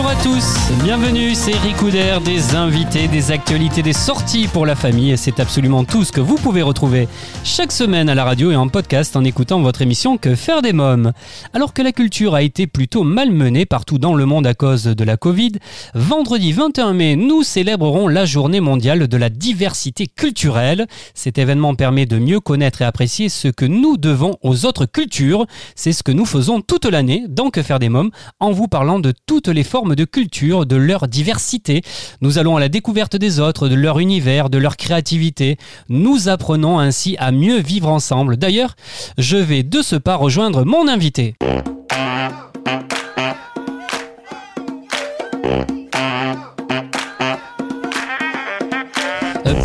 [0.00, 4.76] Bonjour à tous, bienvenue, c'est Eric Couder, des invités, des actualités, des sorties pour la
[4.76, 7.08] famille et c'est absolument tout ce que vous pouvez retrouver
[7.42, 10.72] chaque semaine à la radio et en podcast en écoutant votre émission Que faire des
[10.72, 11.10] mômes.
[11.52, 15.04] Alors que la culture a été plutôt malmenée partout dans le monde à cause de
[15.04, 15.54] la Covid,
[15.94, 20.86] vendredi 21 mai, nous célébrerons la journée mondiale de la diversité culturelle.
[21.14, 25.44] Cet événement permet de mieux connaître et apprécier ce que nous devons aux autres cultures.
[25.74, 29.00] C'est ce que nous faisons toute l'année dans Que faire des mômes en vous parlant
[29.00, 31.82] de toutes les formes de culture, de leur diversité.
[32.20, 35.56] Nous allons à la découverte des autres, de leur univers, de leur créativité.
[35.88, 38.36] Nous apprenons ainsi à mieux vivre ensemble.
[38.36, 38.74] D'ailleurs,
[39.18, 41.34] je vais de ce pas rejoindre mon invité.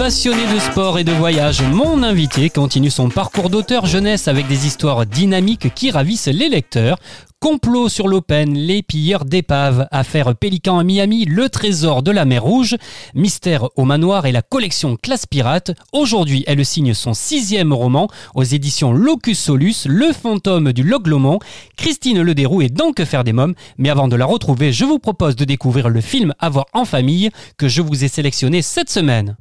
[0.04, 4.68] Passionné de sport et de voyage, mon invité continue son parcours d'auteur jeunesse avec des
[4.68, 6.98] histoires dynamiques qui ravissent les lecteurs.
[7.44, 12.42] Complot sur l'Open, les pilleurs d'épaves, affaire Pélican à Miami, le trésor de la mer
[12.42, 12.78] Rouge,
[13.16, 15.72] mystère au manoir et la collection Classe Pirate.
[15.92, 21.40] Aujourd'hui, elle signe son sixième roman aux éditions Locus Solus, Le fantôme du Logloman.
[21.76, 25.36] Christine Lederoux est donc faire des mômes, mais avant de la retrouver, je vous propose
[25.36, 29.36] de découvrir le film À voir en famille que je vous ai sélectionné cette semaine.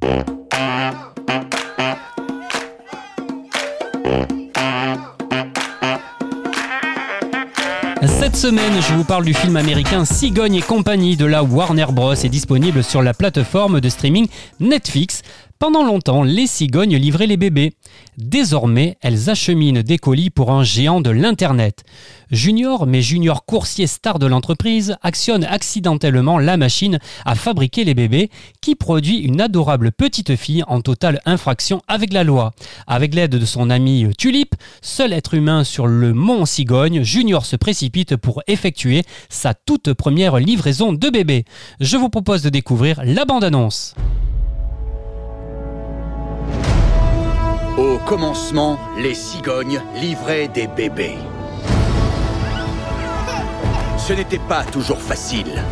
[8.07, 12.13] Cette semaine, je vous parle du film américain Cigogne et compagnie de la Warner Bros.
[12.13, 14.27] est disponible sur la plateforme de streaming
[14.59, 15.21] Netflix.
[15.63, 17.71] Pendant longtemps, les cigognes livraient les bébés.
[18.17, 21.85] Désormais, elles acheminent des colis pour un géant de l'Internet.
[22.31, 28.29] Junior, mais Junior coursier star de l'entreprise, actionne accidentellement la machine à fabriquer les bébés
[28.59, 32.51] qui produit une adorable petite fille en totale infraction avec la loi.
[32.85, 37.55] Avec l'aide de son ami Tulip, seul être humain sur le mont Cigogne, Junior se
[37.55, 41.45] précipite pour effectuer sa toute première livraison de bébés.
[41.79, 43.95] Je vous propose de découvrir la bande-annonce.
[47.77, 51.17] Au commencement, les cigognes livraient des bébés.
[53.97, 55.63] Ce n'était pas toujours facile.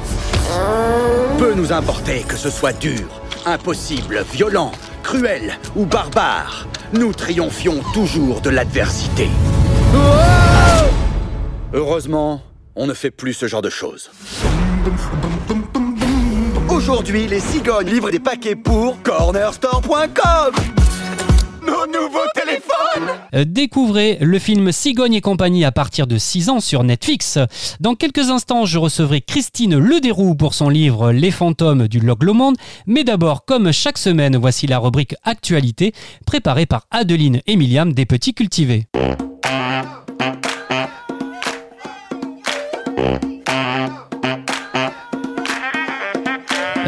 [1.38, 3.08] Peu nous importait que ce soit dur,
[3.46, 4.72] impossible, violent,
[5.04, 6.66] cruel ou barbare.
[6.92, 9.30] Nous triomphions toujours de l'adversité.
[11.72, 12.42] Heureusement,
[12.76, 14.10] on ne fait plus ce genre de choses.
[16.68, 20.71] Aujourd'hui, les cigognes livrent des paquets pour cornerstore.com
[21.62, 26.60] nos nouveaux téléphones Euh, Découvrez le film Cigogne et compagnie à partir de 6 ans
[26.60, 27.40] sur Netflix.
[27.80, 32.58] Dans quelques instants, je recevrai Christine Lederoux pour son livre Les fantômes du Loglomonde.
[32.88, 35.94] Mais d'abord, comme chaque semaine, voici la rubrique Actualité
[36.26, 38.88] préparée par Adeline et des Petits Cultivés.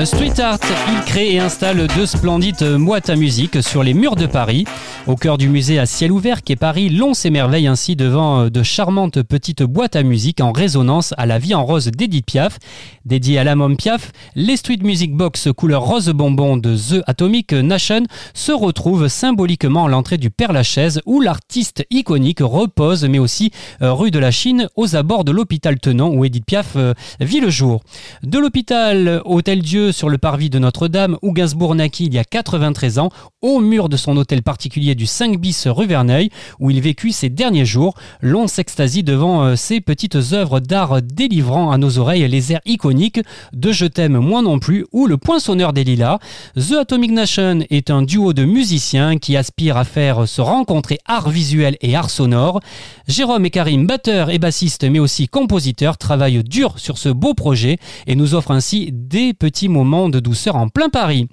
[0.06, 0.60] Street Art,
[0.92, 4.66] il crée et installe deux splendides moites à musique sur les murs de Paris.
[5.06, 9.22] Au cœur du musée à ciel ouvert qu'est Paris, l'on s'émerveille ainsi devant de charmantes
[9.22, 12.58] petites boîtes à musique en résonance à la vie en rose d'Edith Piaf.
[13.06, 17.54] Dédié à la môme Piaf, les Street Music Box couleur rose bonbon de The Atomic
[17.54, 23.52] Nation se retrouvent symboliquement à l'entrée du Père Lachaise où l'artiste iconique repose, mais aussi
[23.82, 27.42] euh, rue de la Chine aux abords de l'hôpital Tenon où Edith Piaf euh, vit
[27.42, 27.84] le jour.
[28.24, 32.24] De l'hôpital Hôtel Dieu sur le parvis de Notre-Dame où Gainsbourg naquit il y a
[32.24, 33.10] 93 ans,
[33.42, 36.30] au mur de son hôtel particulier du 5 bis rue Verneuil
[36.60, 41.72] où il vécut ses derniers jours, l'on s'extasie devant euh, ces petites œuvres d'art délivrant
[41.72, 43.22] à nos oreilles les airs iconiques
[43.54, 46.20] de Je t'aime moi non plus ou Le Poinçonneur des Lilas.
[46.56, 51.30] The Atomic Nation est un duo de musiciens qui aspirent à faire se rencontrer art
[51.30, 52.60] visuel et art sonore.
[53.08, 57.78] Jérôme et Karim, batteurs et bassistes mais aussi compositeurs, travaillent dur sur ce beau projet
[58.08, 61.28] et nous offrent ainsi des petits moments de douceur en plein Paris.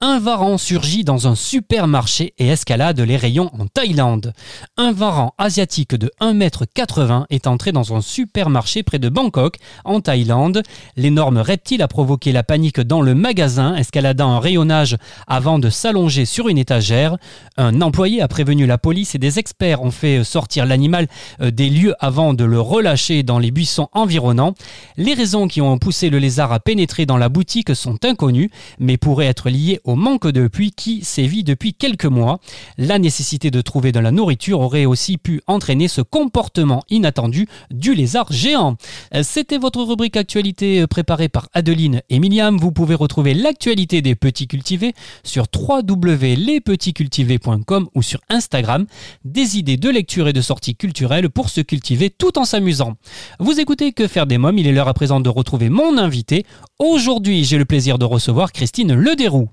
[0.00, 4.32] Un varan surgit dans un supermarché et escalade les rayons en Thaïlande.
[4.76, 10.62] Un varan asiatique de 1m80 est entré dans un supermarché près de Bangkok, en Thaïlande.
[10.96, 14.96] L'énorme reptile a provoqué la panique dans le magasin, escaladant un rayonnage
[15.26, 17.16] avant de s'allonger sur une étagère.
[17.56, 21.08] Un employé a prévenu la police et des experts ont fait sortir l'animal
[21.40, 24.54] euh, des lieux avant de le relâcher dans les buissons environnants.
[24.96, 28.50] Les raisons qui ont poussé le lézard à pénétrer dans la boutique sont sont inconnus,
[28.80, 32.40] mais pourraient être liés au manque de pluie qui sévit depuis quelques mois.
[32.78, 37.94] La nécessité de trouver de la nourriture aurait aussi pu entraîner ce comportement inattendu du
[37.94, 38.74] lézard géant.
[39.22, 42.58] C'était votre rubrique actualité préparée par Adeline et Miliam.
[42.58, 48.86] Vous pouvez retrouver l'actualité des petits cultivés sur www.lespetitscultivés.com ou sur Instagram.
[49.24, 52.96] Des idées de lecture et de sorties culturelles pour se cultiver tout en s'amusant.
[53.38, 56.44] Vous écoutez Que faire des mômes Il est l'heure à présent de retrouver mon invité.
[56.78, 59.50] Aujourd'hui, j'ai le plaisir de recevoir Christine Lederoux.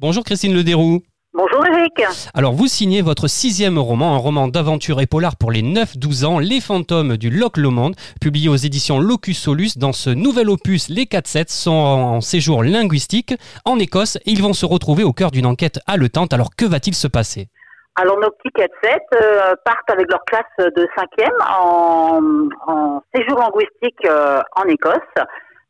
[0.00, 1.02] Bonjour Christine Lederoux.
[1.32, 2.06] Bonjour Eric.
[2.32, 6.38] Alors vous signez votre sixième roman, un roman d'aventure et polar pour les 9-12 ans,
[6.38, 7.90] Les fantômes du Loch Lomond,
[8.20, 9.70] publié aux éditions Locus Solus.
[9.76, 13.34] Dans ce nouvel opus, les 4-7 sont en séjour linguistique
[13.64, 16.32] en Écosse et ils vont se retrouver au cœur d'une enquête haletante.
[16.32, 17.48] Alors que va-t-il se passer?
[17.96, 21.30] Alors nos petits 4-7 euh, partent avec leur classe de 5e
[21.60, 24.98] en, en séjour linguistique euh, en Écosse.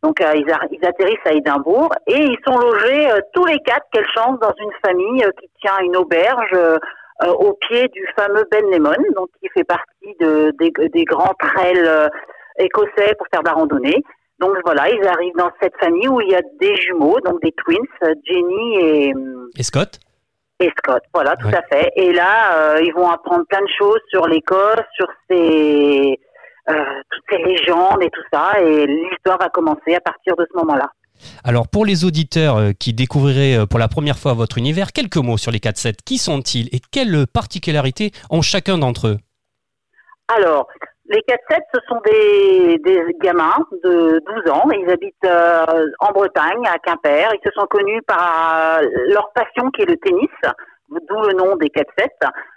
[0.04, 3.86] Donc euh, ils, ils, atterrissent à Édimbourg et ils sont logés euh, tous les quatre,
[3.90, 6.56] quelle chance, dans une famille euh, qui tient une auberge
[7.26, 11.88] au pied du fameux Ben Lemon, donc qui fait partie de, des, des grands trails
[12.58, 14.02] écossais pour faire de la randonnée.
[14.40, 17.52] Donc voilà, ils arrivent dans cette famille où il y a des jumeaux, donc des
[17.52, 17.86] twins,
[18.24, 19.14] Jenny et,
[19.56, 20.00] et Scott?
[20.60, 21.90] Et Scott, voilà, tout à fait.
[21.96, 26.18] Et là, ils vont apprendre plein de choses sur l'Écosse, sur ses
[26.70, 26.72] euh,
[27.10, 30.90] toutes ces légendes et tout ça, et l'histoire va commencer à partir de ce moment-là.
[31.44, 35.18] Alors pour les auditeurs euh, qui découvriraient euh, pour la première fois votre univers, quelques
[35.18, 35.96] mots sur les 4-7.
[36.06, 39.18] Qui sont-ils et quelles particularités ont chacun d'entre eux?
[40.28, 40.68] Alors,
[41.06, 44.68] les 4-7, ce sont des, des, gamins de 12 ans.
[44.72, 45.28] Ils habitent
[46.00, 47.28] en Bretagne, à Quimper.
[47.34, 50.30] Ils se sont connus par leur passion qui est le tennis,
[50.88, 52.08] d'où le nom des 4-7.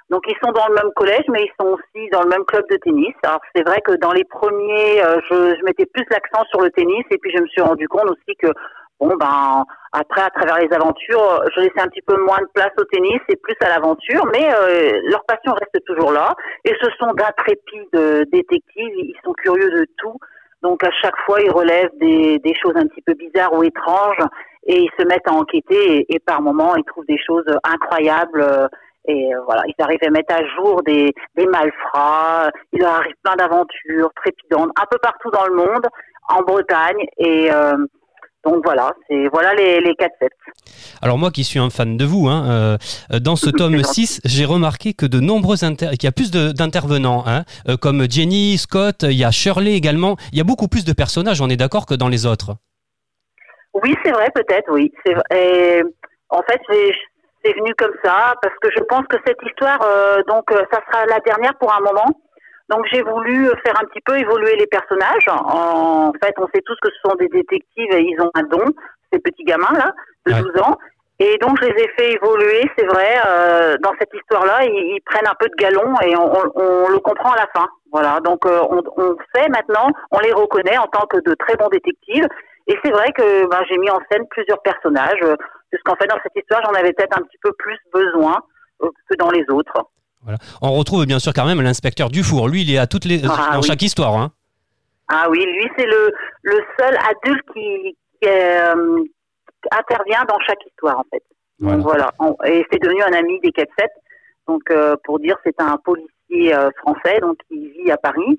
[0.09, 2.63] Donc ils sont dans le même collège, mais ils sont aussi dans le même club
[2.69, 3.13] de tennis.
[3.23, 6.69] Alors c'est vrai que dans les premiers, euh, je, je, mettais plus l'accent sur le
[6.71, 8.47] tennis, et puis je me suis rendu compte aussi que
[8.99, 12.71] bon ben après à travers les aventures, je laissais un petit peu moins de place
[12.77, 16.35] au tennis et plus à l'aventure, mais euh, leur passion reste toujours là.
[16.65, 20.17] Et ce sont d'intrépides détectives, ils sont curieux de tout.
[20.61, 24.23] Donc à chaque fois, ils relèvent des, des choses un petit peu bizarres ou étranges
[24.65, 28.41] et ils se mettent à enquêter et, et par moments ils trouvent des choses incroyables
[28.41, 28.67] euh,
[29.07, 33.15] et euh, voilà, ils arrivent à mettre à jour des, des malfrats, il leur arrive
[33.23, 35.88] plein d'aventures trépidantes un peu partout dans le monde,
[36.27, 37.77] en Bretagne et euh,
[38.45, 40.31] donc voilà, c'est voilà les, les 4 7
[41.01, 42.78] Alors moi qui suis un fan de vous, hein, euh,
[43.19, 47.24] dans ce tome 6, j'ai remarqué que de nombreux inter qu'il y a plus d'intervenants,
[47.28, 47.44] hein,
[47.81, 51.42] comme Jenny, Scott, il y a Shirley également, il y a beaucoup plus de personnages,
[51.42, 52.56] on est d'accord, que dans les autres.
[53.84, 54.92] Oui, c'est vrai, peut-être, oui.
[55.31, 55.83] Et,
[56.30, 56.60] en fait,
[57.44, 60.81] c'est venu comme ça parce que je pense que cette histoire, euh, donc, euh, ça
[60.88, 62.07] sera la dernière pour un moment.
[62.69, 65.28] Donc, j'ai voulu faire un petit peu évoluer les personnages.
[65.30, 68.66] En fait, on sait tous que ce sont des détectives et ils ont un don,
[69.12, 69.94] ces petits gamins là,
[70.25, 70.78] de 12 ans.
[71.19, 75.28] Et donc, je les ai fait évoluer, c'est vrai, euh, dans cette histoire-là, ils, prennent
[75.28, 77.68] un peu de galon et on, on, le comprend à la fin.
[77.92, 81.69] Voilà, donc on, on sait maintenant, on les reconnaît en tant que de très bons
[81.69, 82.28] détectives.
[82.68, 85.24] Et c'est vrai que ben, j'ai mis en scène plusieurs personnages
[85.72, 88.40] puisqu'en fait dans cette histoire j'en avais peut-être un petit peu plus besoin
[88.84, 89.90] euh, que dans les autres.
[90.24, 90.38] Voilà.
[90.62, 92.48] On retrouve bien sûr quand même l'inspecteur Dufour.
[92.48, 94.16] Lui, il est à toutes les ah dans chaque histoire.
[94.16, 94.31] Hein.
[95.08, 96.12] Ah oui, lui c'est le,
[96.44, 99.04] le seul adulte qui, euh,
[99.71, 101.24] intervient dans chaque histoire en fait.
[101.59, 101.78] Voilà.
[101.78, 102.12] Donc, voilà.
[102.45, 103.66] et c'est devenu un ami des 4-7.
[104.47, 108.38] Donc euh, pour dire, c'est un policier français donc qui vit à Paris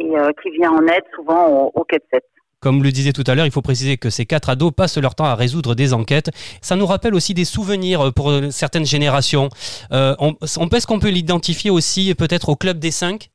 [0.00, 2.20] et qui vient en aide souvent au, au 4-7.
[2.60, 5.14] Comme le disait tout à l'heure, il faut préciser que ces quatre ados passent leur
[5.14, 6.30] temps à résoudre des enquêtes.
[6.60, 9.48] Ça nous rappelle aussi des souvenirs pour certaines générations.
[9.92, 13.30] Euh, Est-ce qu'on peut l'identifier aussi peut-être au club des cinq?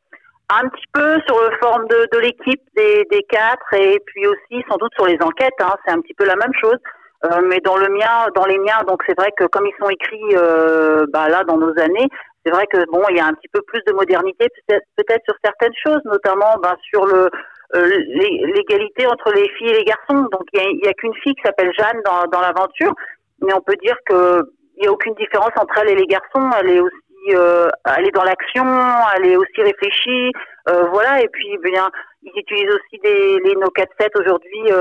[0.50, 4.92] Un petit peu sur le forme de, l'équipe des, quatre et puis aussi sans doute
[4.94, 5.54] sur les enquêtes.
[5.62, 6.78] Hein, c'est un petit peu la même chose.
[7.26, 9.90] Euh, mais dans le mien, dans les miens, donc c'est vrai que comme ils sont
[9.90, 12.10] écrits euh, bah là dans nos années,
[12.46, 15.36] c'est vrai que bon, il y a un petit peu plus de modernité peut-être sur
[15.44, 17.30] certaines choses, notamment ben, sur le
[17.76, 17.88] euh,
[18.56, 20.28] l'égalité entre les filles et les garçons.
[20.32, 22.94] Donc il n'y a, qu'une fille qui s'appelle Jeanne dans, dans l'aventure,
[23.42, 24.44] mais on peut dire que
[24.78, 26.50] il n'y a aucune différence entre elle et les garçons.
[26.60, 28.66] Elle est aussi, euh, elle est dans l'action,
[29.16, 30.32] elle est aussi réfléchie,
[30.70, 31.22] euh, voilà.
[31.22, 31.90] Et puis bien,
[32.24, 34.72] ils utilisent aussi des les No 4-7 aujourd'hui.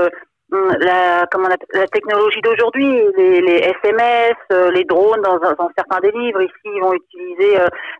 [0.51, 5.99] Euh, la comment la technologie d'aujourd'hui, les, les, SMS, euh, les drones dans, dans, certains
[6.01, 6.41] des livres.
[6.41, 7.57] Ici, ils vont utiliser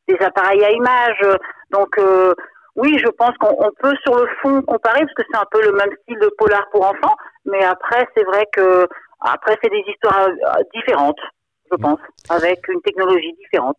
[0.07, 1.37] des appareils à images.
[1.71, 1.97] Donc
[2.75, 5.73] oui, je pense qu'on peut sur le fond comparer parce que c'est un peu le
[5.73, 8.87] même style de polar pour enfants, mais après c'est vrai que
[9.21, 11.19] après c'est des histoires euh, différentes,
[11.71, 13.77] je pense, avec une technologie différente.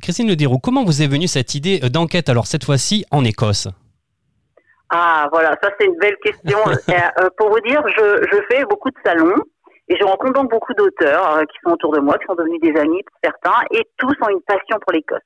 [0.00, 3.68] Christine Lederoux, comment vous est venue cette idée d'enquête, alors cette fois-ci en Écosse?
[4.96, 6.58] Ah, voilà, ça c'est une belle question.
[7.18, 9.36] Euh, pour vous dire, je, je, fais beaucoup de salons
[9.88, 12.78] et je rencontre donc beaucoup d'auteurs qui sont autour de moi, qui sont devenus des
[12.78, 15.22] amis pour certains, et tous ont une passion pour l'Écosse.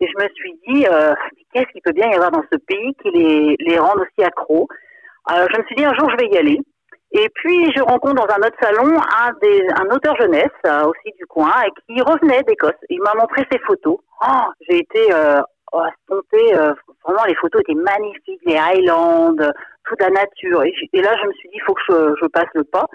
[0.00, 1.14] Et je me suis dit, euh,
[1.52, 4.68] qu'est-ce qu'il peut bien y avoir dans ce pays qui les, les rende aussi accros?
[5.26, 6.60] Alors je me suis dit, un jour, je vais y aller.
[7.12, 11.14] Et puis, je rencontre dans un autre salon un, des, un auteur jeunesse, euh, aussi
[11.18, 12.74] du coin, et qui revenait d'Écosse.
[12.90, 13.98] Il m'a montré ses photos.
[14.26, 15.40] Oh, j'ai été euh,
[15.72, 19.36] oh, euh, vraiment, les photos étaient magnifiques, les Highlands,
[19.84, 20.64] toute la nature.
[20.64, 22.86] Et, là, je me suis dit, il faut que je, je passe le pas.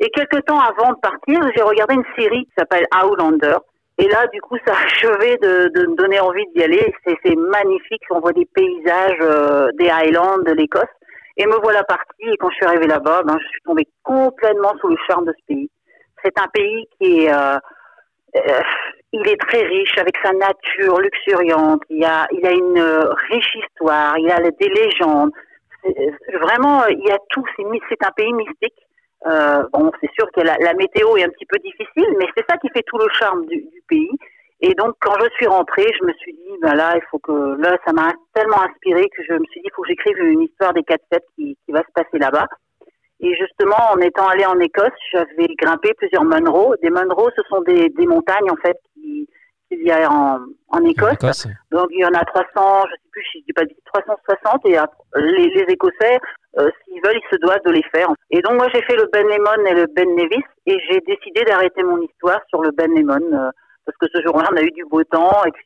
[0.00, 3.56] Et quelques temps avant de partir, j'ai regardé une série qui s'appelle Outlander.
[3.98, 6.92] Et là, du coup, ça a achevé de, de me donner envie d'y aller.
[7.06, 8.02] C'est magnifique.
[8.10, 10.90] On voit des paysages euh, des Highlands, de l'Écosse.
[11.36, 12.28] Et me voilà partie.
[12.28, 15.32] Et quand je suis arrivée là-bas, ben, je suis tombée complètement sous le charme de
[15.32, 15.70] ce pays.
[16.24, 17.58] C'est un pays qui est, euh,
[18.36, 18.60] euh,
[19.12, 21.82] il est très riche avec sa nature luxuriante.
[21.88, 22.80] Il a, il a une
[23.30, 24.18] riche histoire.
[24.18, 25.30] Il a des légendes.
[26.40, 27.44] Vraiment, il y a tout.
[27.56, 28.74] C'est un pays mystique.
[29.26, 32.58] Euh, bon, c'est sûr que la, météo est un petit peu difficile, mais c'est ça
[32.58, 34.10] qui fait tout le charme du, pays.
[34.60, 37.56] Et donc, quand je suis rentrée, je me suis dit, ben là, il faut que,
[37.60, 40.42] là, ça m'a tellement inspiré que je me suis dit, il faut que j'écrive une
[40.42, 40.98] histoire des 4-7
[41.34, 42.46] qui, qui va se passer là-bas.
[43.24, 46.74] Et justement, en étant allée en Écosse, j'avais grimpé plusieurs Munro.
[46.82, 49.26] Des Munro, ce sont des, des montagnes, en fait, qui,
[49.68, 51.46] qu'il y a en, en Écosse.
[51.70, 53.62] Donc, il y en a 300, je sais plus, je dis pas
[53.94, 54.78] 360, et
[55.16, 56.20] les, les Écossais,
[56.58, 58.08] euh, s'ils veulent, ils se doivent de les faire.
[58.30, 61.42] Et donc moi j'ai fait le Ben Lemon et le Ben Nevis et j'ai décidé
[61.44, 63.50] d'arrêter mon histoire sur le Ben Lemon euh,
[63.84, 65.58] parce que ce jour-là on a eu du beau temps et que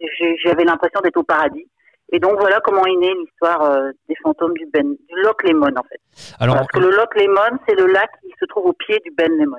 [0.44, 1.66] j'avais l'impression d'être au paradis.
[2.12, 5.68] Et donc voilà comment est née l'histoire euh, des fantômes du Ben, du Loch Lemon
[5.76, 6.00] en fait.
[6.40, 9.12] Alors, parce que le Loch Lemon c'est le lac qui se trouve au pied du
[9.16, 9.58] Ben Lemon.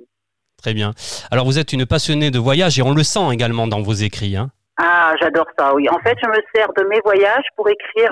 [0.57, 0.91] Très bien.
[1.31, 4.35] Alors vous êtes une passionnée de voyage et on le sent également dans vos écrits.
[4.35, 5.87] Hein ah j'adore ça oui.
[5.89, 8.11] En fait je me sers de mes voyages pour écrire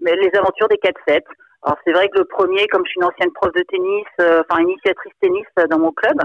[0.00, 1.22] les aventures des 4-7.
[1.64, 4.42] Alors c'est vrai que le premier, comme je suis une ancienne prof de tennis, euh,
[4.42, 6.18] enfin initiatrice tennis euh, dans mon club,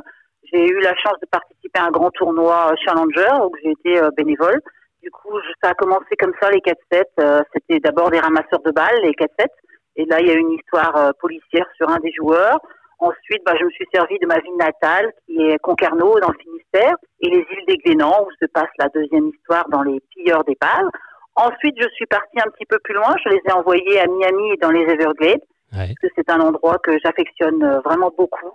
[0.51, 4.01] j'ai eu la chance de participer à un grand tournoi euh, Challenger où j'ai été
[4.17, 4.59] bénévole.
[5.01, 7.43] Du coup, ça a commencé comme ça les 4-7.
[7.53, 9.47] C'était d'abord des ramasseurs de balles, les 4-7.
[9.95, 12.59] Et là, il y a une histoire policière sur un des joueurs.
[12.99, 16.37] Ensuite, bah, je me suis servi de ma ville natale, qui est Concarneau, dans le
[16.37, 20.43] Finistère, et les îles des Glénans, où se passe la deuxième histoire dans les pilleurs
[20.43, 20.89] d'épaves.
[21.35, 23.15] Ensuite, je suis partie un petit peu plus loin.
[23.23, 25.39] Je les ai envoyés à Miami et dans les Everglades.
[25.71, 28.51] Parce que c'est un endroit que j'affectionne euh, vraiment beaucoup.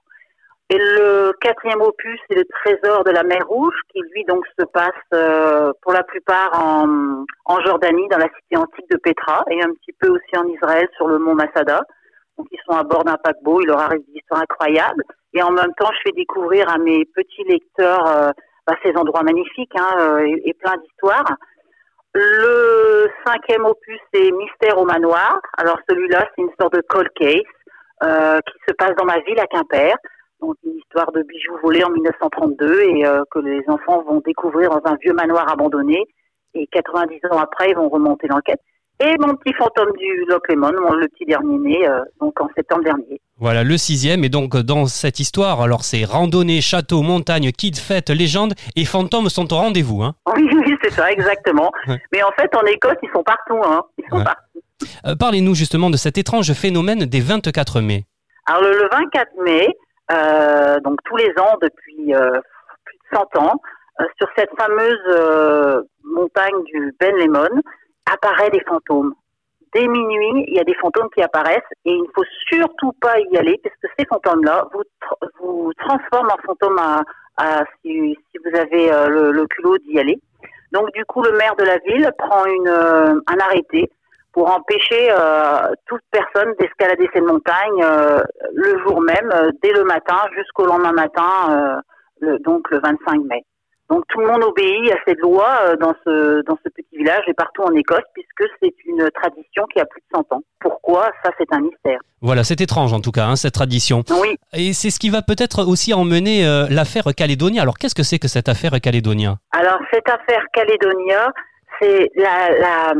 [0.71, 4.64] Et le quatrième opus, c'est le trésor de la mer Rouge, qui lui donc se
[4.64, 9.73] passe euh, pour la plupart en, Jordanie, dans la cité antique de Petra, et un
[9.75, 11.83] petit peu aussi en Israël sur le mont Masada.
[12.38, 15.02] Donc ils sont à bord d'un paquebot, il leur arrive des histoires incroyables.
[15.35, 18.30] Et en même temps, je fais découvrir à mes petits lecteurs euh,
[18.66, 21.37] bah, ces endroits magnifiques hein, et, et plein d'histoires.
[22.14, 25.40] Le cinquième opus, c'est Mystère au manoir.
[25.59, 27.42] Alors celui-là, c'est une sorte de cold case
[28.04, 29.94] euh, qui se passe dans ma ville à Quimper.
[30.45, 34.69] Donc une histoire de bijoux volés en 1932 et euh, que les enfants vont découvrir
[34.69, 36.05] dans un vieux manoir abandonné.
[36.55, 38.61] Et 90 ans après, ils vont remonter l'enquête.
[39.01, 42.85] Et mon petit fantôme du Loch Lemon, le petit dernier né, euh, donc en septembre
[42.85, 43.21] dernier.
[43.39, 44.23] Voilà, le sixième.
[44.23, 49.31] Et donc, dans cette histoire, alors c'est randonnée, château, montagne, kid, fête, légende et fantômes
[49.31, 50.03] sont au rendez-vous.
[50.03, 51.73] Hein oui, oui, c'est ça, exactement.
[52.13, 53.61] Mais en fait, en Écosse, ils sont partout.
[53.65, 53.83] Hein.
[53.99, 54.61] Ils sont partout.
[55.07, 58.05] Euh, parlez-nous justement de cet étrange phénomène des 24 mai.
[58.47, 59.69] Alors, le, 24 mai,
[60.11, 62.12] donc tous les ans depuis
[62.84, 63.61] plus de 100 ans,
[64.18, 67.61] sur cette fameuse montagne du Ben Lemon,
[68.11, 69.14] apparaît des fantômes.
[69.75, 73.18] Dès minuit, il y a des fantômes qui apparaissent et il ne faut surtout pas
[73.18, 74.82] y aller parce que ces fantômes-là vous,
[75.40, 76.78] vous transforment en fantôme
[77.37, 80.20] à, si, si, vous avez euh, le, le, culot d'y aller.
[80.70, 83.90] Donc du coup, le maire de la ville prend une, euh, un arrêté
[84.35, 88.19] pour empêcher euh, toute personne d'escalader cette montagne euh,
[88.53, 91.81] le jour même, dès le matin jusqu'au lendemain matin,
[92.21, 93.45] le, donc le 25 mai.
[93.91, 97.23] Donc tout le monde obéit à cette loi euh, dans ce dans ce petit village
[97.26, 100.41] et partout en Écosse puisque c'est une tradition qui a plus de 100 ans.
[100.59, 101.11] Pourquoi?
[101.23, 102.00] Ça c'est un mystère.
[102.23, 104.03] Voilà, c'est étrange en tout cas hein, cette tradition.
[104.23, 104.38] Oui.
[104.55, 107.61] Et c'est ce qui va peut-être aussi emmener euh, l'affaire Calédonia.
[107.61, 109.37] Alors qu'est-ce que c'est que cette affaire Calédonia?
[109.53, 111.31] Alors cette affaire Calédonia,
[111.79, 112.95] c'est la, la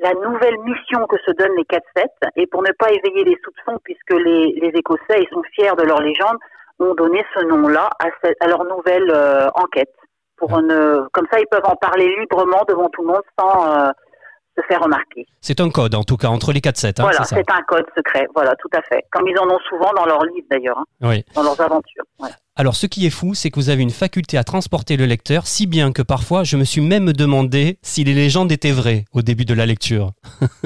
[0.00, 3.78] la nouvelle mission que se donnent les 4-7 et pour ne pas éveiller les soupçons
[3.84, 6.38] puisque les, les Écossais ils sont fiers de leur légende
[6.78, 8.08] ont donné ce nom-là à,
[8.40, 9.92] à, leur nouvelle euh, enquête.
[10.38, 13.90] Pour comme ça ils peuvent en parler librement devant tout le monde sans euh,
[14.68, 15.26] se remarquer.
[15.40, 16.88] C'est un code en tout cas entre les 4-7.
[16.88, 19.04] Hein, voilà, c'est un code secret, voilà, tout à fait.
[19.10, 21.24] Comme ils en ont souvent dans leurs livres d'ailleurs, hein, oui.
[21.34, 22.04] dans leurs aventures.
[22.56, 25.46] Alors ce qui est fou, c'est que vous avez une faculté à transporter le lecteur,
[25.46, 29.22] si bien que parfois je me suis même demandé si les légendes étaient vraies au
[29.22, 30.12] début de la lecture.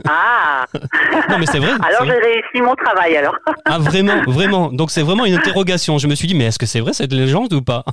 [0.08, 0.64] Ah
[1.28, 1.70] Non mais c'est vrai.
[1.70, 3.36] Alors j'ai réussi mon travail alors.
[3.64, 4.72] Ah vraiment, vraiment.
[4.72, 5.98] Donc c'est vraiment une interrogation.
[5.98, 7.84] Je me suis dit mais est-ce que c'est vrai cette légende ou pas?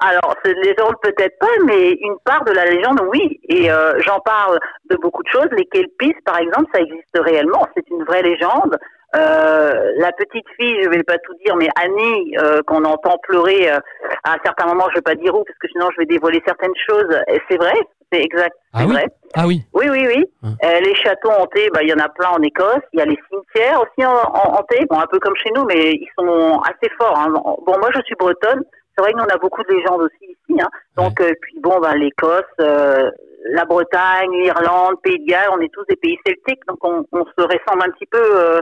[0.00, 3.38] Alors, cette légende peut-être pas, mais une part de la légende, oui.
[3.48, 5.48] Et euh, j'en parle de beaucoup de choses.
[5.52, 7.66] Les Kelpies, par exemple, ça existe réellement.
[7.76, 8.78] C'est une vraie légende.
[9.16, 13.70] Euh, la petite fille, je vais pas tout dire, mais Annie, euh, qu'on entend pleurer
[13.70, 13.78] euh,
[14.24, 16.40] à un certain moment, je vais pas dire où, parce que sinon je vais dévoiler
[16.46, 17.08] certaines choses.
[17.50, 17.72] C'est vrai,
[18.12, 18.94] c'est exact, c'est Ah oui.
[19.34, 19.62] Ah oui.
[19.74, 20.24] Oui, oui, oui.
[20.44, 20.50] Hein.
[20.64, 22.82] Euh, les châteaux hantés, bah, il y en a plein en Écosse.
[22.92, 25.64] Il y a les cimetières aussi en, en- hantés, bon, un peu comme chez nous,
[25.64, 27.18] mais ils sont assez forts.
[27.18, 27.30] hein.
[27.32, 28.62] Bon, moi, je suis bretonne.
[28.96, 30.60] C'est vrai que nous, on a beaucoup de légendes aussi ici.
[30.60, 30.68] Hein.
[30.96, 33.10] Donc, euh, puis bon, bah, l'Écosse, euh,
[33.52, 36.60] la Bretagne, l'Irlande, Pays de Galles, on est tous des pays celtiques.
[36.68, 38.60] Donc, on, on se ressemble un petit peu euh,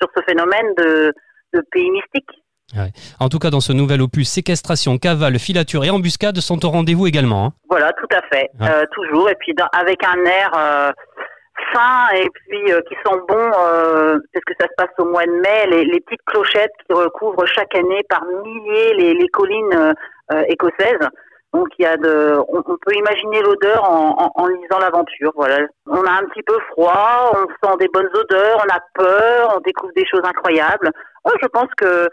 [0.00, 1.12] sur ce phénomène de,
[1.54, 2.30] de pays mystiques.
[3.18, 7.06] En tout cas, dans ce nouvel opus, séquestration, cavale, filature et embuscade sont au rendez-vous
[7.06, 7.46] également.
[7.46, 7.52] hein.
[7.70, 8.50] Voilà, tout à fait.
[8.60, 9.30] Euh, toujours.
[9.30, 10.92] Et puis dans- avec un air euh,
[11.72, 15.32] fin et puis euh, qui sent bon, euh, que ça se passe au mois de
[15.32, 19.94] mai, les, les petites clochettes qui recouvrent chaque année par milliers les, les collines
[20.32, 21.08] euh, écossaises.
[21.54, 25.32] Donc il y a de, on, on peut imaginer l'odeur en, en, en lisant l'aventure.
[25.34, 29.54] Voilà, on a un petit peu froid, on sent des bonnes odeurs, on a peur,
[29.56, 30.90] on découvre des choses incroyables.
[31.24, 32.08] Ouais, je pense que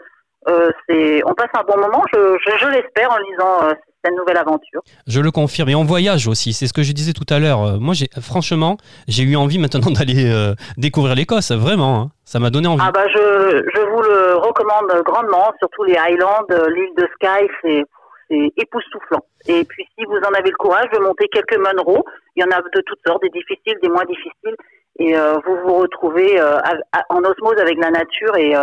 [0.48, 2.02] euh, c'est, on passe un bon moment.
[2.12, 3.72] Je, je, je l'espère en lisant euh,
[4.04, 4.80] cette nouvelle aventure.
[5.06, 5.68] Je le confirme.
[5.70, 6.52] Et on voyage aussi.
[6.52, 7.62] C'est ce que je disais tout à l'heure.
[7.62, 8.76] Euh, Moi, j'ai, franchement,
[9.08, 11.50] j'ai eu envie maintenant d'aller euh, découvrir l'Écosse.
[11.52, 12.00] Vraiment.
[12.00, 12.10] hein.
[12.24, 12.82] Ça m'a donné envie.
[12.84, 17.84] Ah bah je, je vous le recommande grandement, surtout les Highlands, l'île de Skye, c'est
[18.28, 19.20] c'est époustouflant.
[19.46, 22.50] Et puis si vous en avez le courage de monter quelques Munro, il y en
[22.50, 24.56] a de toutes sortes, des difficiles, des moins difficiles,
[24.98, 25.14] et
[25.46, 28.54] vous vous retrouvez en osmose avec la nature et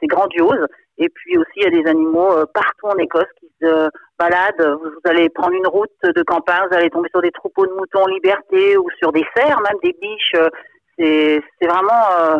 [0.00, 0.66] c'est grandiose.
[0.98, 3.88] Et puis aussi il y a des animaux euh, partout en Écosse qui se
[4.18, 4.78] baladent.
[4.80, 8.02] Vous, allez prendre une route de campagne, vous allez tomber sur des troupeaux de moutons
[8.02, 10.34] en liberté ou sur des cerfs, même des biches.
[10.34, 12.36] euh, c'est vraiment euh,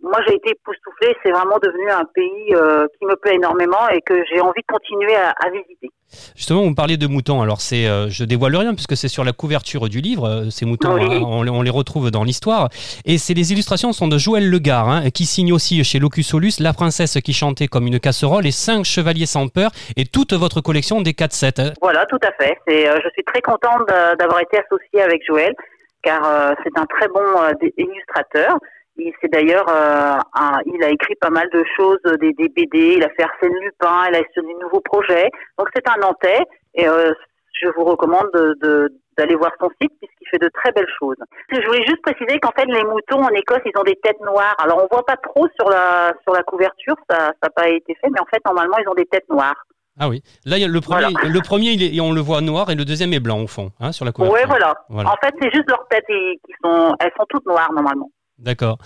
[0.00, 2.54] moi j'ai été époustouflée, c'est vraiment devenu un pays
[2.98, 5.90] qui me plaît énormément et que j'ai envie de continuer à visiter.
[6.36, 7.42] Justement, vous me parliez de moutons.
[7.42, 10.28] Alors, c'est, euh, je dévoile rien puisque c'est sur la couverture du livre.
[10.28, 11.02] Euh, Ces moutons, Oui.
[11.04, 12.68] hein, on, les- on les retrouve dans l'histoire.
[13.04, 16.52] Et c'est les illustrations sont de Joël Legard, hein, qui signe aussi chez Locus Solus
[16.60, 20.60] La princesse qui chantait comme une casserole et Cinq chevaliers sans peur et toute votre
[20.60, 21.60] collection des 4-7.
[21.60, 21.72] hein.
[21.82, 22.56] Voilà, tout à fait.
[22.66, 25.52] C'est, euh, je suis très contente d'a- d'avoir été associée avec Joël
[26.02, 28.56] car euh, c'est un très bon euh, illustrateur.
[28.96, 30.16] Il c'est d'ailleurs, euh,
[30.66, 33.54] il a écrit pas mal de choses, euh, des, des BD, il a fait Arsène
[33.60, 35.30] Lupin, il a sur des nouveaux projets.
[35.58, 36.42] Donc c'est un Nantais
[36.74, 37.12] et euh,
[37.60, 41.16] je vous recommande de- de- d'aller voir son site puisqu'il fait de très belles choses.
[41.50, 44.54] Je voulais juste préciser qu'en fait les moutons en Écosse ils ont des têtes noires.
[44.58, 48.08] Alors on voit pas trop sur la sur la couverture, ça n'a pas été fait,
[48.10, 49.54] mais en fait normalement ils ont des têtes noires.
[50.00, 50.22] Ah oui.
[50.44, 51.28] Là, le premier, Voilà.
[51.28, 53.70] le premier il est- on le voit noir et le deuxième est blanc au fond,
[53.80, 54.34] hein, sur la couverture.
[54.40, 54.74] Ouais voilà.
[54.88, 55.10] Voilà.
[55.10, 58.10] En fait c'est juste leurs têtes et- qui sont, elles sont toutes noires normalement.
[58.38, 58.78] D'accord.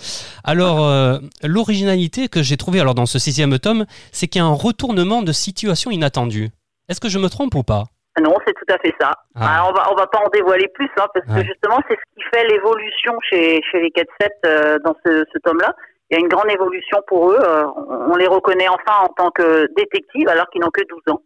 [0.44, 4.46] Alors, euh, l'originalité que j'ai trouvée alors dans ce sixième tome, c'est qu'il y a
[4.46, 6.50] un retournement de situation inattendue.
[6.88, 7.84] Est-ce que je me trompe ou pas?
[8.20, 9.12] Non, c'est tout à fait ça.
[9.36, 9.54] Ah.
[9.56, 11.40] Alors, on va on va pas en dévoiler plus, hein, parce Ouais.
[11.42, 15.38] que justement, c'est ce qui fait l'évolution chez, chez les 4-7 euh, dans ce, ce
[15.38, 15.72] tome-là.
[16.10, 17.38] Il y a une grande évolution pour eux.
[17.40, 21.00] euh, on on les reconnaît enfin en tant que détectives, alors qu'ils n'ont que 12
[21.14, 21.20] ans.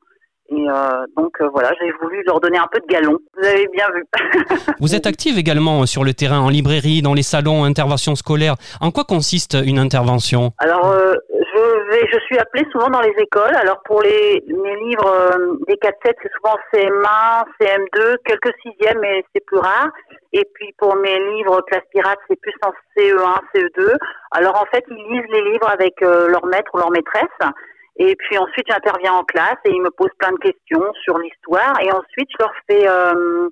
[0.49, 3.19] Et euh, donc euh, voilà, j'ai voulu leur donner un peu de galon.
[3.37, 4.05] Vous avez bien vu.
[4.81, 8.57] Vous êtes active également sur le terrain, en librairie, dans les salons, interventions scolaires.
[8.81, 10.53] En quoi consiste une intervention?
[10.59, 11.15] Alors, euh,
[11.55, 13.55] je vais, je suis appelée souvent dans les écoles.
[13.55, 19.25] Alors pour les mes livres euh, des 4-7, c'est souvent CM1, CM2, quelques sixièmes, mais
[19.35, 19.89] c'est plus rare.
[20.33, 23.97] Et puis pour mes livres classe pirate, c'est plus en CE1, CE2.
[24.33, 27.53] Alors en fait, ils lisent les livres avec euh, leur maître ou leur maîtresse.
[27.97, 31.79] Et puis ensuite, j'interviens en classe et ils me posent plein de questions sur l'histoire.
[31.83, 33.49] Et ensuite, je leur fais, euh,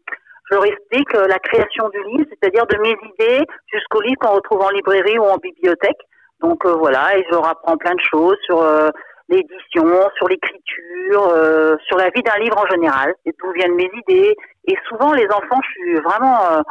[0.50, 4.35] je leur explique euh, la création du livre, c'est-à-dire de mes idées jusqu'au livre qu'on
[4.35, 6.00] retrouve en librairie ou en bibliothèque.
[6.40, 8.88] Donc euh, voilà, et je leur apprends plein de choses sur euh,
[9.29, 13.90] l'édition, sur l'écriture, euh, sur la vie d'un livre en général, et d'où viennent mes
[14.09, 14.35] idées.
[14.66, 16.62] Et souvent, les enfants, je suis vraiment euh,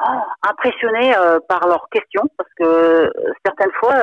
[0.41, 1.13] impressionnée
[1.47, 3.11] par leurs questions, parce que
[3.45, 3.93] certaines fois,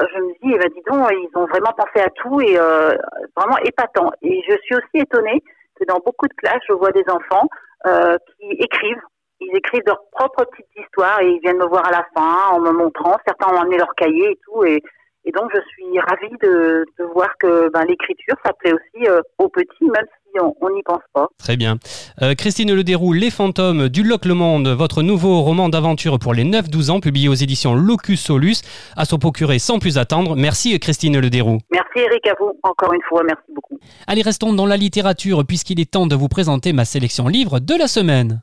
[0.00, 2.92] je me dis, eh ben, dis donc, ils ont vraiment pensé à tout et euh,
[3.36, 4.10] vraiment épatant.
[4.22, 5.42] Et je suis aussi étonnée
[5.78, 7.48] que dans beaucoup de classes, je vois des enfants
[7.86, 9.02] euh, qui écrivent
[9.42, 12.60] ils écrivent leurs propres petites histoires et ils viennent me voir à la fin en
[12.60, 13.16] me montrant.
[13.26, 14.64] Certains ont amené leur cahier et tout.
[14.64, 14.80] Et,
[15.24, 19.20] et donc, je suis ravie de, de voir que ben, l'écriture, ça plaît aussi euh,
[19.38, 21.28] aux petits, même si on n'y pense pas.
[21.38, 21.78] Très bien.
[22.22, 26.44] Euh, Christine Lederoux, Les fantômes du Loc Le Monde, votre nouveau roman d'aventure pour les
[26.44, 28.62] 9-12 ans, publié aux éditions Locus Solus,
[28.96, 30.36] à se procurer sans plus attendre.
[30.36, 31.58] Merci Christine Lederoux.
[31.70, 33.78] Merci Eric, à vous encore une fois, merci beaucoup.
[34.06, 37.74] Allez, restons dans la littérature puisqu'il est temps de vous présenter ma sélection livre de
[37.74, 38.40] la semaine.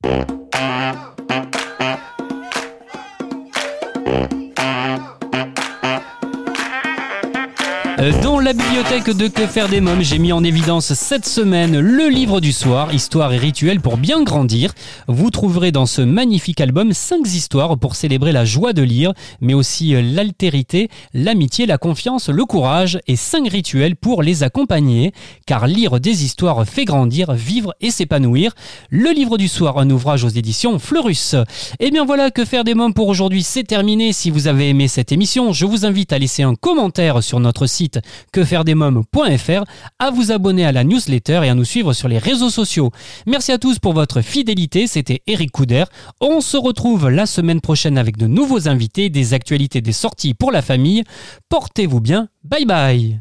[8.00, 12.08] Dans la bibliothèque de Que faire des mômes, j'ai mis en évidence cette semaine le
[12.08, 14.74] livre du soir, Histoire et rituel pour bien grandir.
[15.08, 19.54] Vous trouverez dans ce magnifique album cinq histoires pour célébrer la joie de lire, mais
[19.54, 25.12] aussi euh, l'altérité, l'amitié, la confiance, le courage et cinq rituels pour les accompagner.
[25.46, 28.54] Car lire des histoires fait grandir, vivre et s'épanouir.
[28.90, 31.34] Le livre du soir, un ouvrage aux éditions Fleurus.
[31.80, 34.14] Et eh bien voilà, Que faire des mômes pour aujourd'hui, c'est terminé.
[34.14, 37.68] Si vous avez aimé cette émission, je vous invite à laisser un commentaire sur notre
[37.90, 38.00] site
[38.32, 39.64] quefairedesmoms.fr,
[40.00, 42.92] à vous abonner à la newsletter et à nous suivre sur les réseaux sociaux.
[43.26, 45.86] Merci à tous pour votre fidélité, c'était Eric Couder.
[46.22, 50.52] On se retrouve la semaine prochaine avec de nouveaux invités, des actualités, des sorties pour
[50.52, 51.04] la famille.
[51.50, 53.20] Portez-vous bien, bye bye